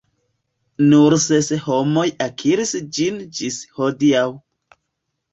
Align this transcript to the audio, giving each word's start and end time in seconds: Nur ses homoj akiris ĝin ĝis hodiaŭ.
Nur 0.93 1.15
ses 1.25 1.49
homoj 1.65 2.05
akiris 2.27 2.71
ĝin 2.99 3.19
ĝis 3.41 3.59
hodiaŭ. 3.77 4.23